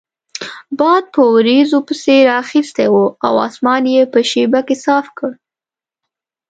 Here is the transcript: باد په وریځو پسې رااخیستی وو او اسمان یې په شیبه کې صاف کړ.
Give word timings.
باد 0.77 1.03
په 1.13 1.21
وریځو 1.33 1.79
پسې 1.87 2.15
رااخیستی 2.29 2.87
وو 2.91 3.05
او 3.27 3.33
اسمان 3.47 3.83
یې 3.93 4.01
په 4.13 4.19
شیبه 4.29 4.61
کې 4.67 4.75
صاف 4.85 5.05
کړ. 5.17 5.31